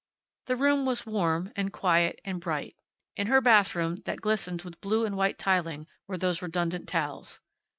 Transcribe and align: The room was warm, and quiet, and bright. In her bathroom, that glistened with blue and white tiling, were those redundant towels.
The 0.47 0.55
room 0.55 0.87
was 0.87 1.05
warm, 1.05 1.51
and 1.55 1.71
quiet, 1.71 2.21
and 2.25 2.41
bright. 2.41 2.75
In 3.15 3.27
her 3.27 3.39
bathroom, 3.39 3.97
that 4.05 4.19
glistened 4.19 4.63
with 4.63 4.81
blue 4.81 5.05
and 5.05 5.15
white 5.15 5.37
tiling, 5.37 5.85
were 6.07 6.17
those 6.17 6.41
redundant 6.41 6.89
towels. 6.89 7.39